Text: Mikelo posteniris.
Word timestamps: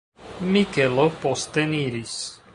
Mikelo 0.55 1.05
posteniris. 1.27 2.19